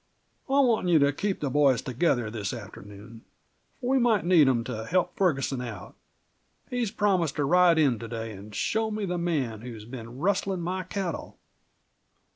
[0.49, 3.21] I'm wantin' you to keep the boys together this afternoon,
[3.79, 5.93] for we might need them to help Ferguson out.
[6.71, 10.59] He's promised to ride in to day an' show me the man who's been rustlin'
[10.61, 11.37] my cattle."